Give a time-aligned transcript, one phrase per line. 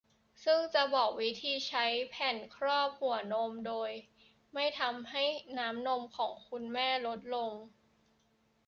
[0.43, 3.91] ซึ่งจะบอกวิธีใช้แผ่นครอบหัวนมโดย
[4.53, 5.23] ไม่ทำให้
[5.57, 7.53] น้ำนมของคุณแม่ลดลง